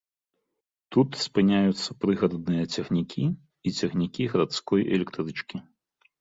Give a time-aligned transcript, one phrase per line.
[0.95, 5.57] Тут спыняюцца прыгарадныя цягнікі і цягнікі гарадской электрычкі.